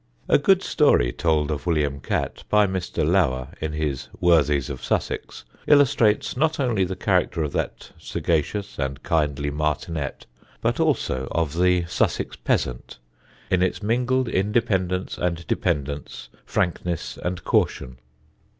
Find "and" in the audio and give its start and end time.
8.79-9.03, 15.19-15.45, 17.23-17.43